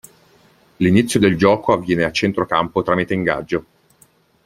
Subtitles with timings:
[0.77, 3.65] L'inizio del gioco avviene a centro campo tramite ingaggio.